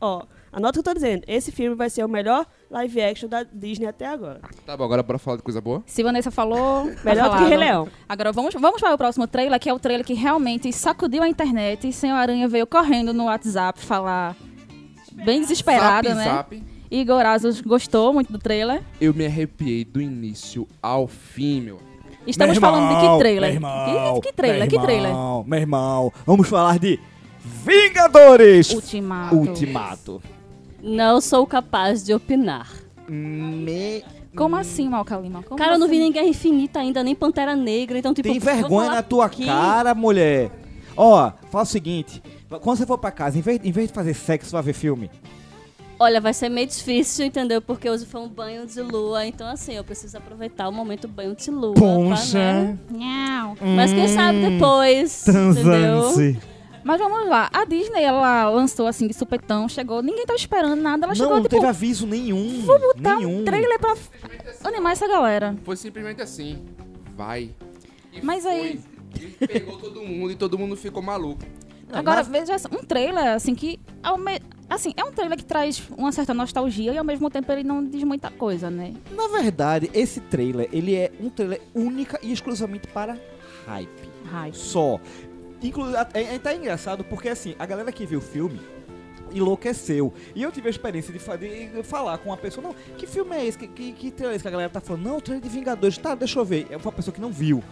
[0.00, 1.22] ó, anota o que eu tô dizendo.
[1.26, 4.40] Esse filme vai ser o melhor live action da Disney até agora.
[4.66, 5.82] Tá bom, agora bora falar de coisa boa?
[5.86, 7.44] Se Vanessa falou, Melhor do que.
[7.44, 7.88] Rei Leão.
[8.08, 11.28] Agora vamos, vamos para o próximo trailer, que é o trailer que realmente sacudiu a
[11.28, 11.88] internet.
[11.88, 14.36] E Senhor Aranha veio correndo no WhatsApp falar
[15.24, 16.24] bem desesperado, Zap, né?
[16.24, 16.62] zap.
[16.90, 18.82] Igor Asos gostou muito do trailer.
[19.00, 21.78] Eu me arrepiei do início ao fim, meu.
[22.26, 23.48] Estamos Meu falando de irmão, que trailer?
[23.48, 24.60] meu irmão, que, que trailer?
[24.60, 25.10] meu Que trailer?
[25.10, 26.98] irmão, Meu irmão, vamos falar de
[27.64, 29.34] Vingadores Ultimato.
[29.36, 30.22] Ultimato.
[30.82, 32.70] Não sou capaz de opinar.
[33.08, 34.04] Me...
[34.36, 35.42] Como assim, Malca Lima?
[35.42, 36.02] Como Cara, eu não vi assim?
[36.02, 38.28] nem Guerra Infinita ainda, nem Pantera Negra, então tipo...
[38.28, 39.46] Tem vergonha na tua aqui.
[39.46, 40.50] cara, mulher.
[40.96, 42.22] Ó, fala o seguinte.
[42.60, 45.10] Quando você for pra casa, em vez, em vez de fazer sexo, vai ver filme.
[45.98, 47.60] Olha, vai ser meio difícil, entendeu?
[47.60, 51.34] Porque hoje foi um banho de lua, então assim, eu preciso aproveitar o momento banho
[51.34, 51.74] de lua.
[51.74, 52.78] pra, né?
[53.76, 56.10] Mas quem sabe depois, entendeu?
[56.82, 57.50] Mas vamos lá.
[57.52, 60.02] A Disney, ela lançou assim de supetão, chegou.
[60.02, 61.04] Ninguém tava esperando nada.
[61.06, 62.62] Ela Não, chegou não tipo, teve aviso nenhum.
[62.62, 63.40] vou botar nenhum.
[63.40, 63.94] um trailer pra
[64.64, 65.56] animar essa galera.
[65.64, 66.64] Foi simplesmente assim.
[67.16, 67.50] Vai.
[68.12, 68.52] E Mas foi.
[68.52, 68.80] aí-
[69.40, 71.42] E pegou todo mundo e todo mundo ficou maluco.
[71.92, 73.78] Agora, veja só, um trailer, assim, que.
[74.02, 77.50] ao me- Assim, é um trailer que traz uma certa nostalgia e ao mesmo tempo
[77.50, 78.94] ele não diz muita coisa, né?
[79.10, 83.18] Na verdade, esse trailer, ele é um trailer única e exclusivamente para
[83.66, 83.90] hype.
[84.30, 84.54] Hype.
[84.56, 85.00] Só.
[85.62, 88.60] Inclu é, é até engraçado porque, assim, a galera que viu o filme
[89.32, 90.12] enlouqueceu.
[90.34, 93.36] E eu tive a experiência de, fa- de falar com uma pessoa, não, que filme
[93.36, 93.58] é esse?
[93.58, 95.04] Que, que, que trailer é esse que a galera tá falando?
[95.04, 95.96] Não, o trailer de Vingadores.
[95.98, 96.66] Tá, deixa eu ver.
[96.70, 97.62] É uma pessoa que não viu.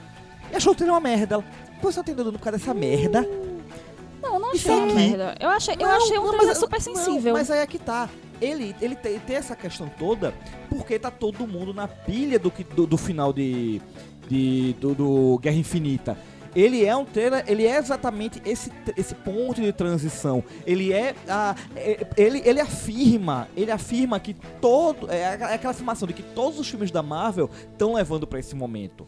[0.52, 1.34] E achou o trailer uma merda.
[1.36, 1.44] Ela,
[1.80, 3.22] pô, você tá entendendo por causa dessa merda?
[4.22, 5.34] Não, não achei uma merda.
[5.40, 7.32] Eu achei, eu Não, achei um não, trailer mas- super não, sensível.
[7.32, 8.08] mas aí é que tá.
[8.40, 10.32] Ele, ele tem, tem essa questão toda
[10.70, 13.80] porque tá todo mundo na pilha do, que- do, do final de,
[14.28, 16.16] de do, do Guerra Infinita.
[16.54, 20.42] Ele é um trailer, ele é exatamente esse, esse ponto de transição.
[20.66, 25.70] Ele é a, é- ele, ele afirma, ele afirma que todo é aquela é aquela
[25.72, 29.06] afirmação de que todos os filmes da Marvel estão levando pra esse momento.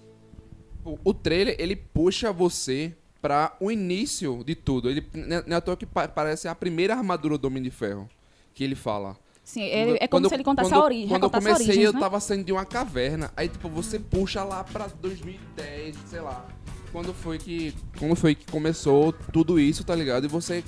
[0.85, 4.89] O, o trailer, ele puxa você pra o início de tudo.
[4.89, 5.05] Ele,
[5.47, 8.09] não é à toa que pa- parece a primeira armadura do Homem de Ferro.
[8.55, 9.17] Que ele fala.
[9.45, 11.09] Sim, ele- é como Quando- se ele contasse quando- a origem.
[11.09, 12.01] Quando eu comecei, origens, eu né?
[12.01, 13.31] tava saindo de uma caverna.
[13.37, 16.47] Aí, tipo, você puxa lá pra 2010, sei lá.
[16.93, 17.75] Quando foi que.
[17.99, 20.25] Quando foi que começou tudo isso, tá ligado?
[20.25, 20.65] E você.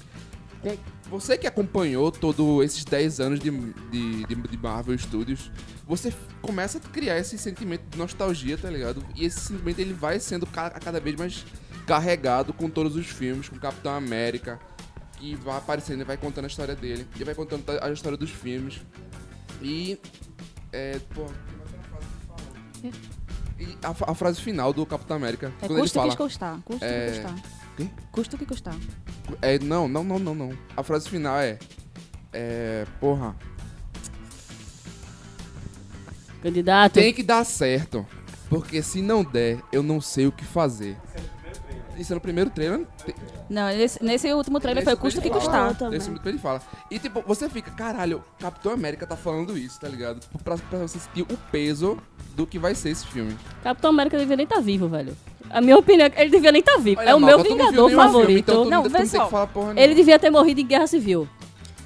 [1.11, 3.51] Você que acompanhou todos esses 10 anos de,
[3.91, 5.51] de, de, Marvel Studios,
[5.87, 9.05] você começa a criar esse sentimento de nostalgia, tá ligado?
[9.17, 11.45] E esse sentimento ele vai sendo ca- cada vez mais
[11.85, 14.59] carregado com todos os filmes, com Capitão América,
[15.19, 18.31] que vai aparecendo e vai contando a história dele, e vai contando a história dos
[18.31, 18.81] filmes.
[19.61, 19.99] E.
[20.73, 20.99] É.
[21.15, 21.27] Pô.
[22.83, 23.22] é que era a
[23.63, 25.53] E a, a frase final do Capitão América.
[25.61, 26.17] É quando ele custo que fala.
[26.17, 26.59] custar.
[26.65, 27.35] Custo É, que custar.
[27.77, 27.89] quê?
[28.11, 28.75] Custo que custar.
[29.41, 30.59] É, não, não, não, não, não.
[30.77, 31.59] A frase final é.
[32.33, 32.87] É.
[33.01, 33.37] Porra.
[36.43, 36.95] Candidato.
[36.95, 38.05] Tem que dar certo.
[38.49, 40.97] Porque se não der, eu não sei o que fazer.
[41.97, 42.87] Isso é no primeiro trailer.
[43.49, 45.75] Não, nesse, nesse último trailer Nesse foi custo que custar.
[45.77, 45.99] também.
[45.99, 46.63] Nesse momento ele fala.
[46.91, 50.21] E tipo, você fica, caralho, Capitão América tá falando isso, tá ligado?
[50.43, 51.99] Pra, pra você sentir o peso
[52.35, 53.37] do que vai ser esse filme.
[53.63, 55.17] Capitão América devia nem estar vivo, velho.
[55.51, 57.01] A minha opinião é que ele devia nem estar vivo.
[57.01, 58.51] Olha, é o meu Vingador nenhum filme, favorito.
[58.51, 59.29] então Não, vê só.
[59.77, 61.29] Ele devia ter morrido em Guerra Civil.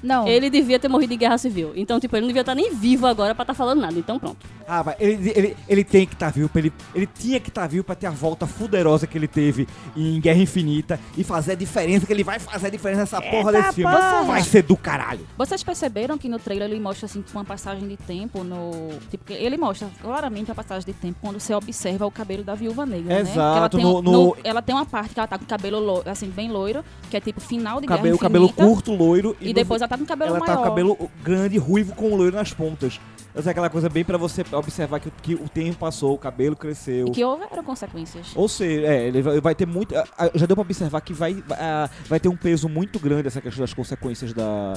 [0.03, 0.27] Não.
[0.27, 1.71] Ele devia ter morrido em guerra civil.
[1.75, 3.97] Então, tipo, ele não devia estar nem vivo agora pra estar falando nada.
[3.97, 4.37] Então, pronto.
[4.67, 4.95] Ah, vai.
[4.99, 7.95] Ele, ele, ele tem que estar vivo, pra ele, ele tinha que estar vivo pra
[7.95, 12.11] ter a volta fuderosa que ele teve em Guerra Infinita e fazer a diferença, que
[12.13, 13.91] ele vai fazer a diferença nessa porra desse filme.
[13.93, 14.23] porra!
[14.23, 15.25] Vai ser do caralho.
[15.37, 18.89] Vocês perceberam que no trailer ele mostra assim uma passagem de tempo no.
[19.09, 22.53] Tipo, que ele mostra claramente a passagem de tempo quando você observa o cabelo da
[22.55, 23.23] viúva negra.
[23.23, 23.31] né?
[23.31, 25.45] Que ela Exato, tem, no- um- no- ela tem uma parte que ela tá com
[25.45, 28.65] o cabelo lo- assim, bem loiro, que é tipo final de Cabelo, Guerra cabelo Infinita,
[28.67, 29.37] curto, loiro.
[29.39, 30.51] E, no- depois ela tá com o cabelo ela maior.
[30.51, 32.99] tá com cabelo grande, ruivo com loiro nas pontas.
[33.33, 36.55] Essa é aquela coisa bem pra você observar que, que o tempo passou, o cabelo
[36.55, 37.07] cresceu.
[37.07, 38.31] E que houveram consequências.
[38.35, 39.93] Ou seja, é, ele vai, vai ter muito.
[40.33, 41.43] Já deu pra observar que vai,
[42.07, 44.73] vai ter um peso muito grande essa questão das consequências da,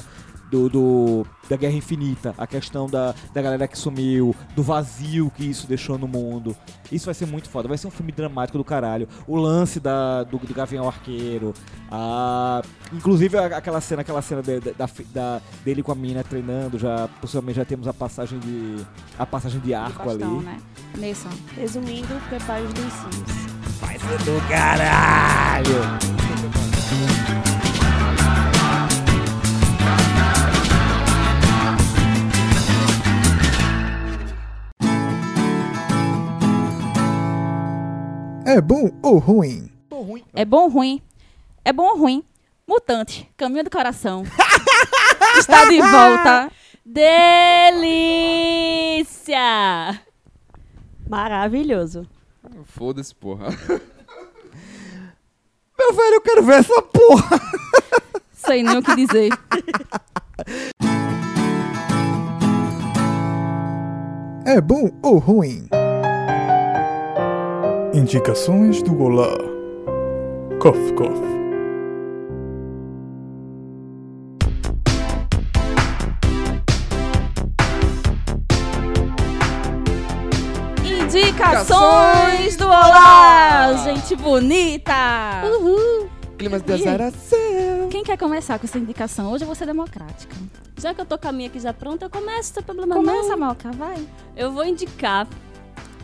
[0.51, 2.35] do, do- da Guerra Infinita.
[2.37, 6.55] A questão da, da galera que sumiu, do vazio que isso deixou no mundo.
[6.91, 7.67] Isso vai ser muito foda.
[7.69, 9.07] Vai ser um filme dramático do caralho.
[9.25, 11.53] O lance da, do, do Gavião Arqueiro.
[11.89, 12.61] A,
[12.93, 16.77] inclusive aquela cena, aquela cena de- de- da, da- dele com a mina treinando.
[16.77, 18.77] Já, possivelmente já temos a passagem de.
[19.17, 20.45] A passagem de De arco bastão, ali.
[20.45, 20.57] né?
[20.97, 21.29] Nessa.
[21.55, 23.51] Resumindo, prepare os lencinhos.
[23.79, 26.20] Vai ser do caralho!
[38.51, 39.71] É bom ou ruim?
[39.87, 40.25] Tô ruim.
[40.33, 41.01] É bom ou ruim?
[41.63, 42.21] É bom ou ruim?
[42.67, 44.23] Mutante, caminho do coração.
[45.39, 46.51] está de volta.
[46.85, 47.71] Delícia!
[51.07, 52.05] Maravilhoso.
[52.65, 53.47] Foda-se, porra.
[55.79, 57.39] Meu velho, eu quero ver essa porra!
[58.33, 59.29] Sei nem o que dizer.
[64.45, 65.69] É bom ou ruim?
[67.93, 69.37] Indicações do Olá.
[70.61, 71.21] Cof, cof.
[80.85, 84.93] Indicações do Olá, gente bonita.
[85.43, 86.09] Uhul!
[86.37, 87.89] Climas de azaração.
[87.89, 89.33] Quem quer começar com essa indicação?
[89.33, 90.33] Hoje eu vou ser democrática.
[90.77, 92.95] Já que eu tô com a minha aqui já pronta, eu começo, não tem problema
[92.95, 93.37] Começa, não.
[93.37, 93.97] Malca, vai.
[94.37, 95.27] Eu vou indicar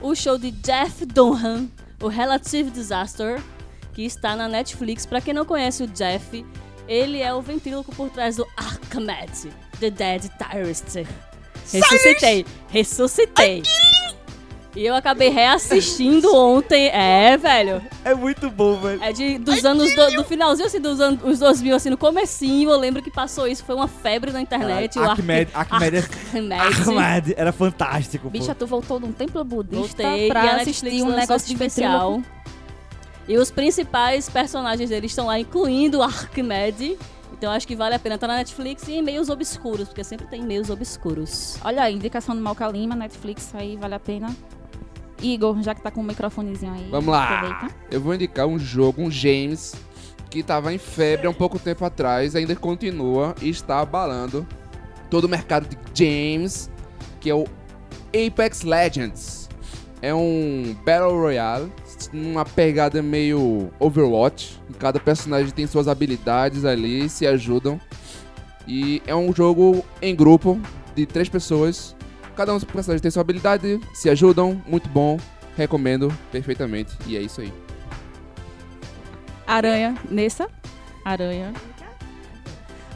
[0.02, 1.70] o show de Jeff Dunham,
[2.02, 3.42] o Relative Disaster,
[3.94, 5.06] que está na Netflix.
[5.06, 6.46] Pra quem não conhece o Jeff,
[6.88, 9.48] ele é o ventríloco por trás do Archimedes,
[9.80, 11.06] The Dead Terrorist.
[11.72, 13.64] Ressuscitei, ressuscitei.
[14.78, 16.90] E eu acabei reassistindo ontem.
[16.90, 17.82] É, velho.
[18.06, 19.02] É muito bom, velho.
[19.04, 22.70] É de, dos anos do, do finalzinho assim, dos anos os 2000, assim, no comecinho,
[22.70, 25.00] eu lembro que passou isso, foi uma febre na internet.
[25.00, 26.10] o Arquimedes, Arqui- Arquimedes,
[26.80, 27.34] Arquimedes.
[27.36, 28.60] Era fantástico, Bicha, pô.
[28.60, 32.22] tu voltou num templo budista Voltei, pra e assistir um negócio especial.
[33.28, 36.98] E os principais personagens dele estão lá, incluindo o Arquimedes.
[37.34, 40.28] Então acho que vale a pena estar na Netflix e em meios obscuros, porque sempre
[40.28, 41.58] tem meios obscuros.
[41.64, 44.36] Olha aí, indicação do Malca Lima, Netflix, aí vale a pena.
[45.22, 46.90] Igor, já que tá com o microfonezinho aí.
[46.90, 47.38] Vamos lá.
[47.38, 47.76] aproveita.
[47.92, 49.76] Eu vou indicar um jogo, um James,
[50.30, 54.46] que tava em febre há um pouco tempo atrás, ainda continua e está abalando
[55.10, 56.70] todo o mercado de James,
[57.20, 57.46] que é o
[58.10, 59.50] Apex Legends.
[60.02, 61.72] É um Battle Royale,
[62.14, 64.62] uma pegada meio Overwatch.
[64.78, 67.80] Cada personagem tem suas habilidades ali, se ajudam.
[68.68, 70.60] E é um jogo em grupo
[70.94, 71.96] de três pessoas.
[72.38, 75.20] Cada um dos personagens tem sua habilidade, se ajudam, muito bom.
[75.58, 76.96] Recomendo perfeitamente.
[77.08, 77.52] E é isso aí.
[79.46, 80.48] Aranha, Nessa.
[81.04, 81.52] Aranha.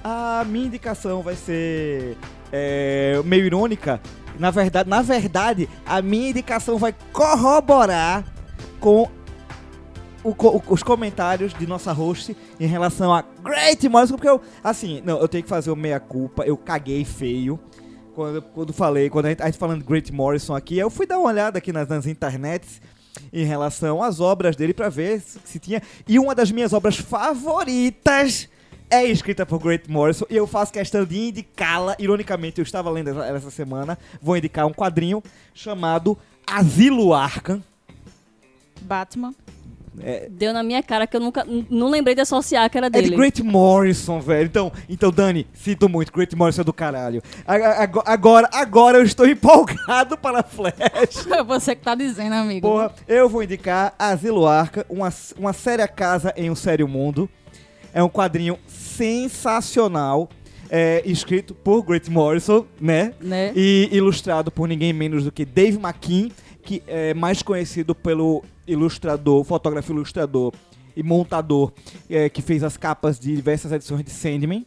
[0.04, 2.18] A minha indicação vai ser
[2.52, 4.00] é, meio irônica.
[4.38, 8.24] Na verdade, na verdade, a minha indicação vai corroborar
[8.80, 9.10] com
[10.24, 15.02] o co- os comentários de nossa host em relação a Great Morrison, porque eu, assim,
[15.06, 17.60] não, eu tenho que fazer o meia-culpa, eu caguei feio.
[18.14, 21.06] Quando, quando falei, quando a gente, a gente falando de Great Morrison aqui, eu fui
[21.06, 22.82] dar uma olhada aqui nas, nas internets
[23.32, 25.82] em relação às obras dele pra ver se, se tinha.
[26.08, 28.50] E uma das minhas obras favoritas
[28.90, 31.96] é escrita por Great Morrison e eu faço questão de indicá-la.
[31.98, 37.64] Ironicamente, eu estava lendo essa, essa semana, vou indicar um quadrinho chamado Asilo Arkham.
[38.82, 39.34] Batman.
[40.00, 41.46] É, Deu na minha cara que eu nunca.
[41.70, 43.16] Não lembrei de associar que era É de dele.
[43.16, 44.46] Great Morrison, velho.
[44.46, 46.12] Então, então, Dani, sinto muito.
[46.14, 47.22] Great Morrison é do caralho.
[47.46, 51.28] A- a- ago- Agora, agora eu estou empolgado para Flash.
[51.46, 52.66] Você que tá dizendo, amigo.
[52.68, 57.30] Porra, eu vou indicar Asilo Arca, uma, uma séria casa em um sério mundo.
[57.94, 60.30] É um quadrinho sensacional,
[60.70, 63.14] é, escrito por Great Morrison, né?
[63.20, 63.52] Né?
[63.56, 66.30] E ilustrado por ninguém menos do que Dave McKean,
[66.64, 70.54] que é mais conhecido pelo ilustrador, fotógrafo ilustrador
[70.96, 71.72] e montador
[72.10, 74.66] é, que fez as capas de diversas edições de Sandman.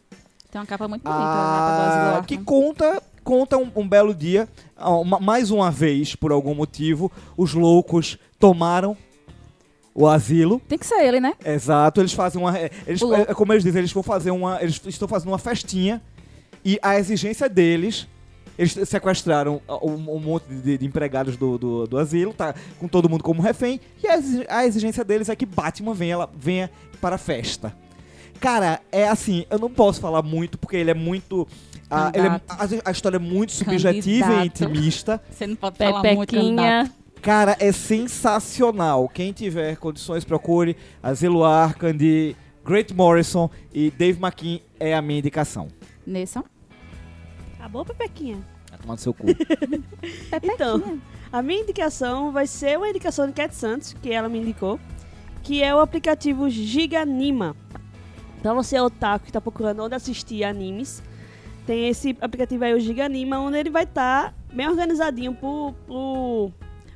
[0.51, 1.19] Tem uma capa muito bonita.
[1.19, 2.27] a capa do Ah, Asgard.
[2.27, 7.11] que conta conta um, um belo dia, ah, uma- mais uma vez, por algum motivo,
[7.35, 8.95] os loucos tomaram
[9.95, 10.61] o asilo.
[10.67, 11.33] Tem que ser ele, né?
[11.43, 12.55] Exato, eles fazem uma.
[12.57, 13.15] é, Eles, louco.
[13.19, 14.61] é, como eles dizem, eles vão fazer uma.
[14.61, 16.01] Eles estão fazendo uma festinha
[16.63, 18.07] e a exigência deles.
[18.57, 23.09] Eles sequestraram um, um monte de, de empregados do, do, do asilo, tá com todo
[23.09, 27.15] mundo como refém, e a, exi- a exigência deles é que Batman venha, venha para
[27.15, 27.75] a festa.
[28.39, 31.47] Cara, é assim, eu não posso falar muito porque ele é muito.
[31.89, 34.63] ah, ele é- a, a história é muito subjetiva e Candidato.
[34.63, 35.21] intimista.
[35.29, 36.89] Você não pode falar muito candidato.
[36.89, 36.91] Pepequinha.
[37.21, 39.09] Cara, é sensacional.
[39.09, 45.19] Quem tiver condições, procure Asilo Arkham de Great Morrison e Dave McKean é a minha
[45.19, 45.67] indicação.
[47.65, 47.67] Nessa.
[47.67, 48.37] Acabou, Pepequinha?
[48.69, 49.25] Vai tomar no seu cu.
[50.43, 50.99] Então,
[51.31, 54.79] a minha indicação vai ser uma indicação de Cat Santos, que ela me indicou,
[55.43, 57.55] que é o aplicativo Giganima.
[58.39, 61.01] Então você é otaku que tá procurando onde assistir animes,
[61.65, 66.51] tem esse aplicativo aí, o Giganima, onde ele vai estar bem organizadinho por, por-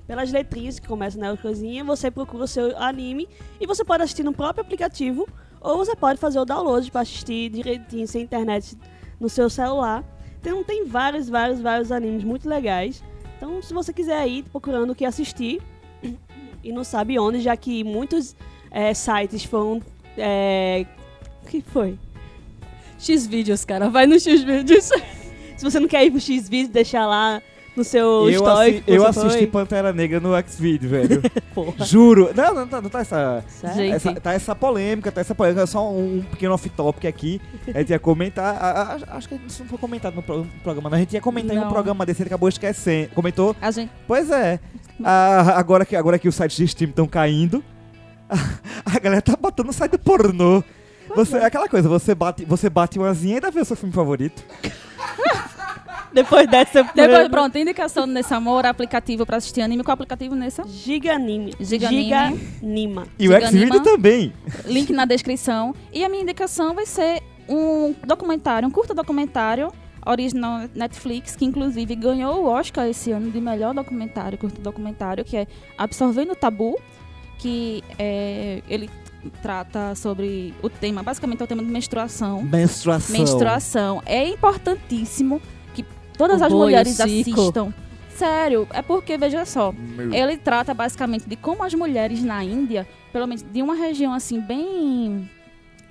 [0.05, 3.27] pelas letrinhas que começam na coisinha, você procura o seu anime
[3.59, 5.27] e você pode assistir no próprio aplicativo
[5.59, 8.77] ou você pode fazer o download para assistir direitinho sem internet
[9.19, 10.03] no seu celular.
[10.39, 13.03] Então tem vários, vários, vários animes muito legais.
[13.37, 15.61] Então, se você quiser ir procurando o que assistir
[16.63, 18.35] e não sabe onde, já que muitos
[18.71, 19.81] é, sites foram.
[20.17, 20.85] É...
[21.43, 21.97] O que foi?
[22.97, 23.89] X-Vídeos, cara.
[23.89, 24.89] Vai no X-Vídeos.
[25.57, 27.41] Se você não quer ir pro X-Vídeo, deixar lá
[27.79, 29.47] no seu eu assi- eu assisti foi.
[29.47, 31.21] Pantera Negra no X-Video, velho.
[31.55, 31.85] Porra.
[31.85, 32.29] Juro.
[32.35, 34.13] Não, não, tá- não tá essa, essa.
[34.21, 35.65] Tá essa polêmica, tá essa polêmica.
[35.65, 37.41] Só um, um pequeno off-topic aqui.
[37.73, 38.55] A gente ia comentar.
[38.55, 40.97] a- a- acho que isso não foi comentado no, pro- no programa, não.
[40.97, 41.69] A gente ia comentar em um Não.
[41.71, 43.09] programa desse, ele acabou esquecendo.
[43.15, 43.55] Comentou?
[43.61, 43.91] A gente.
[44.07, 44.59] Pois é.
[45.03, 47.63] Ah, agora, que, agora que os sites de Steam estão caindo,
[48.85, 50.63] a galera tá botando site pornô.
[51.15, 53.75] Você, é aquela coisa, você bate, você bate uma zinha e ainda vê o seu
[53.75, 54.43] filme favorito.
[56.11, 56.83] Depois dessa.
[56.83, 59.83] Depois, pronto, indicação do Nesse Amor, aplicativo pra assistir anime.
[59.83, 60.63] Qual aplicativo nessa?
[60.67, 61.53] Giganime.
[61.59, 62.03] Giganime.
[62.03, 63.07] Giganima.
[63.17, 63.83] E o X-Video Anima.
[63.83, 64.33] também.
[64.65, 65.75] Link na descrição.
[65.93, 69.71] E a minha indicação vai ser um documentário, um curto documentário
[70.05, 75.37] original Netflix, que inclusive ganhou o Oscar esse ano de melhor documentário, curto documentário, que
[75.37, 76.79] é Absorvendo o Tabu,
[77.37, 78.89] que é, ele
[79.41, 82.41] trata sobre o tema, basicamente é o tema de menstruação.
[82.41, 83.17] Menstruação.
[83.17, 84.03] Menstruação.
[84.05, 85.41] É importantíssimo
[86.19, 87.73] todas O as boi, mulheres assistam.
[88.09, 89.73] Sério, é porque, veja só,
[90.11, 94.41] ele trata basicamente de como as mulheres na Índia, pelo menos de uma região assim
[94.41, 95.29] bem.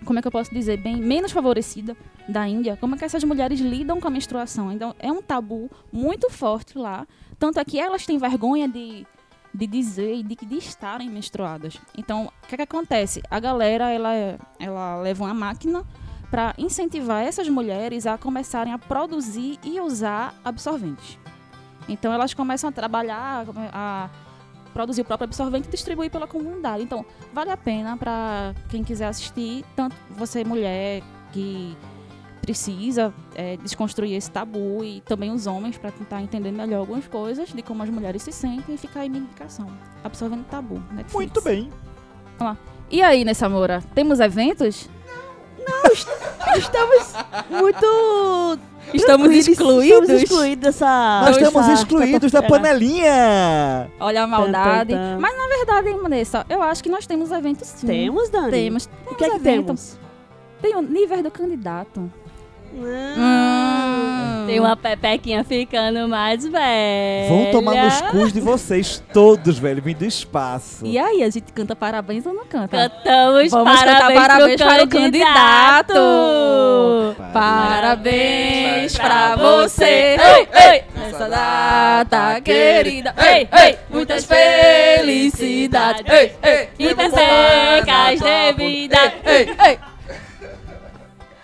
[0.05, 0.77] Como é que eu posso dizer?
[0.77, 1.97] Bem menos favorecida
[2.29, 4.71] da Índia, como é que essas mulheres lidam com a menstruação.
[4.71, 7.07] Então, é um tabu muito forte lá.
[7.39, 9.07] Tanto é que elas têm vergonha de,
[9.55, 11.81] de dizer e de, de estarem menstruadas.
[11.97, 13.23] Então, o que, é que acontece?
[13.31, 15.83] A galera, ela, ela leva uma máquina
[16.31, 21.19] para incentivar essas mulheres a começarem a produzir e usar absorventes.
[21.89, 24.11] Então elas começam a trabalhar, a
[24.75, 26.83] produzir o próprio absorvente e distribuir pela comunidade.
[26.83, 31.77] Então vale a pena para quem quiser assistir, tanto você mulher que
[32.43, 37.51] precisa é, desconstruir esse tabu e também os homens para tentar entender melhor algumas coisas
[37.51, 39.67] de como as mulheres se sentem e ficar aí minha indicação.
[40.03, 40.83] Absorvendo tabu.
[40.93, 41.15] Netflix.
[41.15, 41.71] Muito bem.
[42.91, 44.89] E aí, Nessa Moura, temos eventos?
[46.57, 47.13] Estamos
[47.51, 48.59] muito.
[48.95, 50.03] Estamos excluídos?
[50.03, 51.23] Estamos excluídos dessa.
[51.25, 53.91] Nós estamos excluídos da panelinha.
[54.01, 54.95] Olha a maldade.
[55.21, 57.87] Mas na verdade, hein, Vanessa, eu acho que nós temos eventos sim.
[57.87, 58.51] Temos, Dani?
[58.51, 58.89] Temos.
[59.07, 59.97] O que é que eventos.
[59.97, 59.99] temos?
[60.63, 62.11] Tem o nível do candidato.
[63.17, 63.78] Ah.
[64.49, 67.29] Tem uma pepequinha ficando mais velha.
[67.29, 69.83] Vão tomar nos cus de vocês todos, velho.
[69.83, 70.87] Vim do espaço.
[70.87, 72.69] E aí, a gente canta parabéns ou não canta?
[72.89, 75.93] Cantamos Vamos parabéns, cantar parabéns pro para o candidato.
[75.95, 77.17] candidato.
[77.33, 79.85] Parabéns pra você.
[80.17, 80.85] Ei, ei.
[80.97, 83.15] Nessa data querida.
[83.19, 83.79] Ei, ei.
[83.91, 86.05] Muitas felicidades.
[86.11, 86.69] Ei, ei.
[86.79, 89.13] E persecas de vida.
[89.27, 89.79] Ei, ei.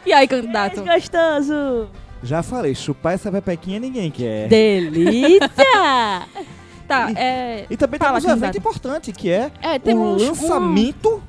[0.06, 0.82] E aí, candidato?
[0.82, 1.88] Que gostoso!
[2.24, 4.48] Já falei, chupar essa pepequinha ninguém quer.
[4.48, 5.48] Delícia!
[6.86, 7.64] Tá, é...
[7.70, 11.22] E também Fala, temos um evento importante, que é É, o um- lançamento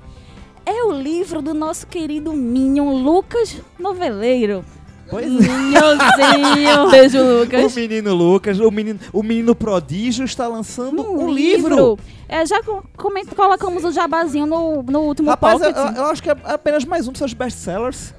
[0.66, 4.66] É o livro do nosso querido Minion Lucas Noveleiro.
[5.10, 5.30] Pois é.
[5.30, 6.90] Minhãozinho.
[6.92, 7.74] Beijo, O Lucas.
[7.74, 11.98] menino Lucas, o menino, o menino prodígio está lançando um, livro.
[12.28, 16.30] É, já co- coment- colocamos o jabazinho no, no último Rapaz, eu, eu acho que
[16.30, 18.14] é apenas mais um dos seus best-sellers.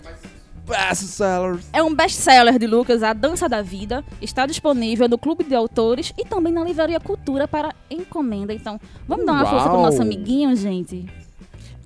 [0.67, 1.65] Best-sellers.
[1.73, 4.05] É um best-seller de Lucas, A Dança da Vida.
[4.21, 8.53] Está disponível no Clube de Autores e também na Livraria Cultura para encomenda.
[8.53, 9.87] Então, vamos dar uma força pro Uau.
[9.87, 11.07] nosso amiguinho, gente?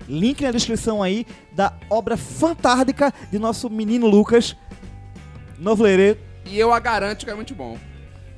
[0.09, 4.55] Link na descrição aí da obra fantástica de nosso menino Lucas.
[5.59, 6.17] Novo Lerê.
[6.45, 7.77] E eu a garanto que é muito bom.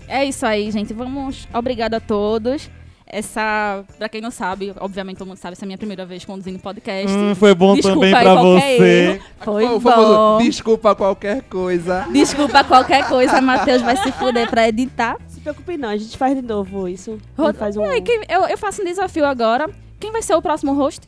[0.09, 0.93] É isso aí, gente.
[0.93, 1.47] Vamos.
[1.53, 2.69] Obrigada a todos.
[3.15, 6.25] Essa, pra quem não sabe, obviamente todo mundo sabe, essa é a minha primeira vez
[6.25, 7.15] conduzindo podcast.
[7.15, 8.83] Hum, foi bom Desculpa também pra qualquer você.
[9.11, 9.19] erro.
[9.41, 10.37] Foi O famoso, bom.
[10.39, 12.07] Desculpa qualquer coisa.
[12.11, 15.17] Desculpa qualquer coisa, Matheus vai se fuder pra editar.
[15.27, 17.19] Se preocupe não, a gente faz de novo isso.
[17.37, 17.85] A Ro- gente faz um...
[17.85, 19.69] E aí, quem- eu, eu faço um desafio agora.
[19.99, 21.07] Quem vai ser o próximo host?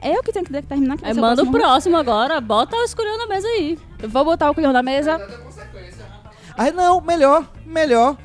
[0.00, 2.40] É eu que tenho que determinar quem vai ser manda o o próximo próximo agora.
[2.40, 3.78] Bota o escolheu na mesa aí.
[4.02, 5.16] Eu vou botar o colhão na mesa.
[6.58, 8.16] Aí não, melhor, melhor.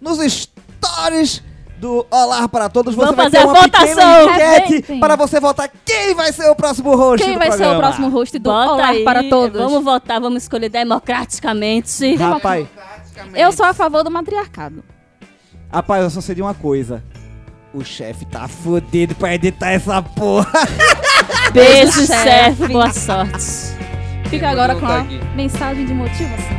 [0.00, 0.18] Nos
[0.86, 1.42] stories
[1.78, 3.86] do Olá para Todos, você Vamos vai fazer ter a uma votação.
[3.88, 5.00] pequena enquete Reventem.
[5.00, 7.80] para você votar quem vai ser o próximo host Quem do vai ser o programa.
[7.82, 9.04] próximo host do Bota Olá aí.
[9.04, 9.60] para Todos?
[9.60, 12.14] Vamos votar, vamos escolher democraticamente.
[12.16, 12.66] Rapaz,
[13.34, 14.82] Eu sou a favor do matriarcado.
[15.70, 17.02] rapaz, eu só sei de uma coisa.
[17.74, 20.48] O chefe tá fudido pra editar essa porra.
[21.52, 22.22] Beijo, chefe.
[22.22, 22.68] chefe.
[22.68, 23.74] Boa sorte.
[24.30, 25.20] Fica agora com a aqui.
[25.34, 26.53] mensagem de motivação.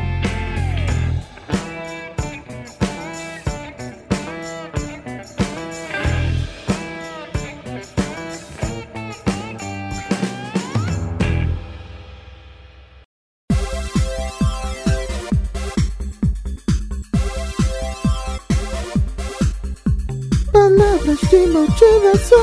[21.85, 22.37] Motivação.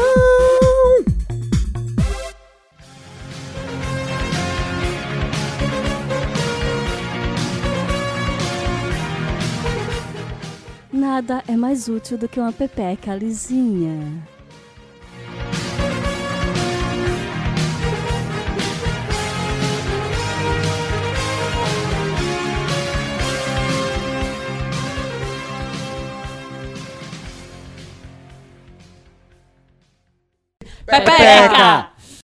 [10.93, 14.32] Nada é mais útil do que uma pepeca lisinha.
[30.93, 31.92] Pepeca!